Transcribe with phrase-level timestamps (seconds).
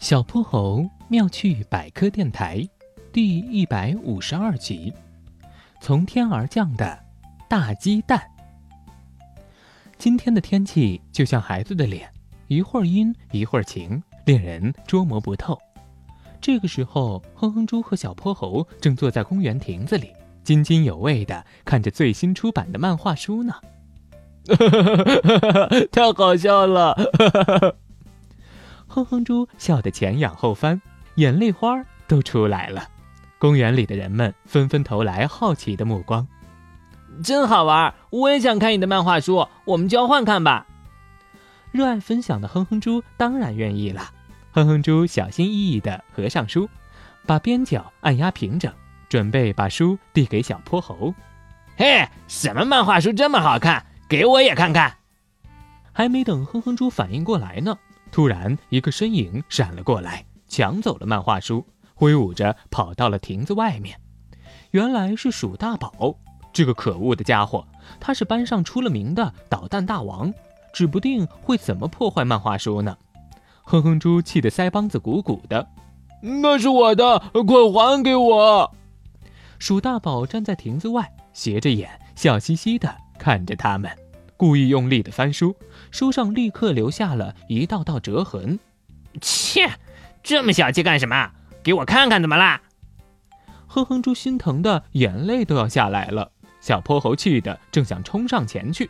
[0.00, 2.66] 小泼猴妙趣百科电台
[3.12, 4.90] 第一百五十二集：
[5.82, 6.98] 从天而降的
[7.46, 8.18] 大鸡蛋。
[9.98, 12.10] 今天的天气就像孩子的脸，
[12.48, 15.60] 一会儿阴一会儿晴，令人捉摸不透。
[16.40, 23.52] 这个时候，哼哼猪和小泼猴正坐在公园亭子里，津津有味地看着最新出版的漫画书呢。
[25.92, 26.96] 太好笑了！
[28.92, 30.82] 哼哼猪笑得前仰后翻，
[31.14, 32.88] 眼泪花都出来了。
[33.38, 36.26] 公园里的人们纷纷投来好奇的目光。
[37.22, 40.66] 真好玩，我也想看你的漫画书，我们交换看吧。
[41.70, 44.10] 热爱分享的哼哼猪当然愿意了。
[44.50, 46.68] 哼哼猪小心翼翼地合上书，
[47.26, 48.72] 把边角按压平整，
[49.08, 51.14] 准备把书递给小泼猴。
[51.76, 53.86] 嘿，什么漫画书这么好看？
[54.08, 54.96] 给我也看看。
[55.92, 57.78] 还没等哼哼猪反应过来呢，
[58.10, 61.64] 突然一个身影闪了过来，抢走了漫画书，
[61.94, 63.98] 挥舞着跑到了亭子外面。
[64.72, 66.14] 原来是鼠大宝，
[66.52, 67.66] 这个可恶的家伙，
[67.98, 70.32] 他是班上出了名的捣蛋大王，
[70.72, 72.96] 指不定会怎么破坏漫画书呢。
[73.62, 75.68] 哼哼猪气得腮帮子鼓鼓的，
[76.20, 78.72] 那是我的，快还给我！
[79.58, 83.90] 鼠大宝站在亭子外，斜着眼，笑嘻嘻的看着他们，
[84.40, 85.54] 故意用力的翻书，
[85.90, 88.58] 书上立刻留下了一道道折痕。
[89.20, 89.70] 切，
[90.22, 91.30] 这么小气干什么？
[91.62, 92.62] 给我看看怎么啦？
[93.66, 98.88] 哼哼猪心疼的眼泪都要下来了，小泼猴气的正想冲上前去，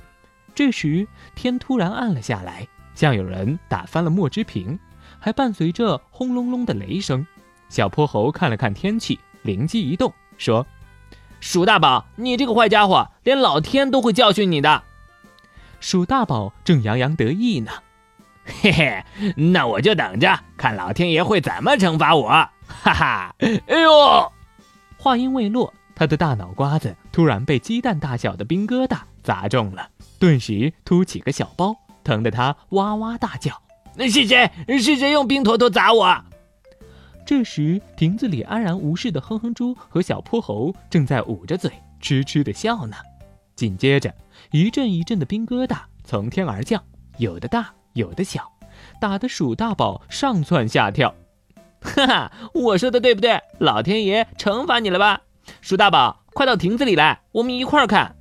[0.55, 2.65] 这时天突然暗了下来。
[2.95, 4.79] 像有人打翻了墨汁瓶，
[5.19, 7.27] 还伴随着轰隆隆的雷声。
[7.69, 10.65] 小泼猴看了看天气，灵机一动，说
[11.41, 14.85] ：“鼠大宝，你这个坏家伙，连老天都会教训你的。”
[15.81, 17.73] 鼠大宝正洋洋得意呢，
[18.45, 19.05] 嘿嘿，
[19.37, 22.29] 那我就等着看老天爷会怎么惩罚我！
[22.29, 24.33] 哈哈，哎呦！
[24.99, 31.75] 话音未落，他的大脑瓜子突然被鸡蛋大小的冰疙瘩砸中了，顿时凸起个小包。
[32.03, 33.61] 疼得他哇哇大叫。
[33.95, 34.51] 那是谁？
[34.79, 36.25] 是谁用冰坨坨砸我？
[37.27, 41.71] 这时，亭子里安然无事的哼哼猪和小泼猴正在捂着嘴
[42.01, 42.97] 痴痴的笑呢。
[43.61, 44.15] 紧接着，
[44.53, 46.83] 一阵一阵的冰疙瘩从天而降，
[47.19, 48.51] 有的大，有的小，
[48.99, 51.15] 打得鼠大宝上蹿下跳。
[51.83, 53.39] 哈哈，我说的对不对？
[53.59, 55.21] 老天爷惩罚你了吧？
[55.61, 58.17] 鼠大宝，快到亭子里来，我们一块儿看。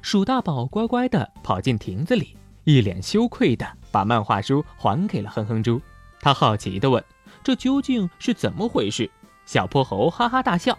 [0.00, 2.36] 鼠大宝乖乖的跑进亭子里。
[2.62, 5.82] 一脸羞愧地把漫画书还给了哼哼猪，
[6.20, 7.02] 他好奇地问
[7.42, 9.10] ：“这究竟是怎么回事？”
[9.46, 10.78] 小泼猴哈哈大笑：“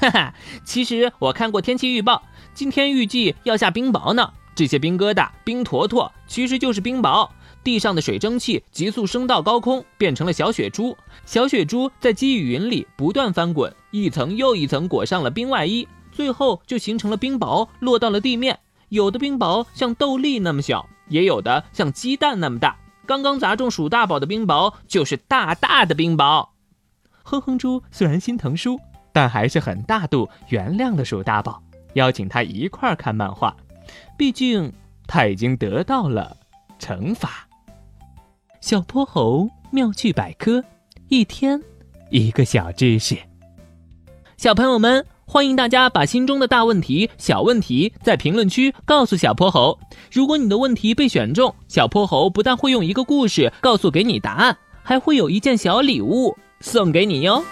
[0.00, 0.34] 哈哈，
[0.64, 2.22] 其实我看过天气预报，
[2.54, 4.32] 今天预计要下冰雹呢。
[4.54, 7.28] 这些冰疙瘩、冰坨坨其实就是冰雹，
[7.62, 10.96] 地上的水蒸气急速升到高空，变成了小雪珠。
[11.24, 18.58] 小雪珠在积雨云里不断翻滚，一层又一层裹上了冰外衣，最后就形成了冰雹，落到了地面。
[18.88, 26.48] 有的冰雹像豆粒那么小。”也有的像鸡蛋那么大，刚刚砸中鼠大宝的冰雹就是大大的冰雹。
[27.22, 28.80] 哼哼猪虽然心疼书，
[29.16, 31.62] 但还是很大度原谅了鼠大宝，
[31.94, 33.56] 邀请他一块儿看漫画。
[34.18, 34.70] 毕竟
[35.06, 36.36] 他已经得到了
[36.78, 37.48] 惩罚。
[38.60, 40.62] 小泼猴妙趣百科，
[41.08, 41.58] 一天
[42.10, 43.16] 一个小知识。
[44.36, 45.02] 小朋友们。
[45.28, 49.76] 欢迎大家把心中的大问题、小问题在评论区告诉小泼猴。
[50.12, 57.42] 如果你的问题被选中，小泼猴不但会用一个故事告诉给你答案，还会有一件小礼物送给你哟。